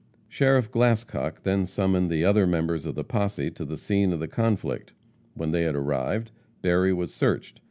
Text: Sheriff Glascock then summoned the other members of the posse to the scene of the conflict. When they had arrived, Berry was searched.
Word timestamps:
Sheriff 0.27 0.71
Glascock 0.71 1.43
then 1.43 1.67
summoned 1.67 2.09
the 2.09 2.25
other 2.25 2.47
members 2.47 2.87
of 2.87 2.95
the 2.95 3.03
posse 3.03 3.51
to 3.51 3.63
the 3.63 3.77
scene 3.77 4.11
of 4.11 4.19
the 4.19 4.27
conflict. 4.27 4.93
When 5.35 5.51
they 5.51 5.61
had 5.61 5.75
arrived, 5.75 6.31
Berry 6.63 6.91
was 6.91 7.13
searched. 7.13 7.59